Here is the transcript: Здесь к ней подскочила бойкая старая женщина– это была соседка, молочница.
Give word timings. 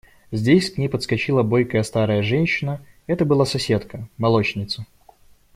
Здесь 0.31 0.71
к 0.73 0.79
ней 0.79 0.89
подскочила 0.89 1.43
бойкая 1.43 1.83
старая 1.83 2.23
женщина– 2.23 2.83
это 3.05 3.23
была 3.23 3.45
соседка, 3.45 4.09
молочница. 4.17 4.87